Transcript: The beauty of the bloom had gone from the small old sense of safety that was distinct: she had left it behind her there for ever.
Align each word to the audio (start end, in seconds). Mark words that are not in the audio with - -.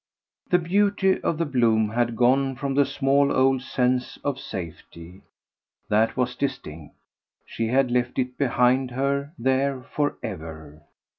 The 0.49 0.57
beauty 0.57 1.21
of 1.21 1.37
the 1.37 1.45
bloom 1.45 1.89
had 1.91 2.15
gone 2.15 2.55
from 2.55 2.73
the 2.73 2.85
small 2.87 3.31
old 3.31 3.61
sense 3.61 4.17
of 4.23 4.39
safety 4.39 5.21
that 5.89 6.17
was 6.17 6.35
distinct: 6.35 6.95
she 7.45 7.67
had 7.67 7.91
left 7.91 8.17
it 8.17 8.35
behind 8.35 8.89
her 8.89 9.31
there 9.37 9.83
for 9.83 10.17
ever. 10.23 10.81